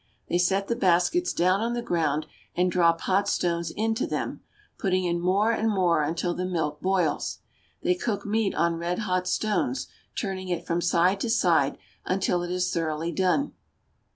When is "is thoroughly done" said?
12.49-13.53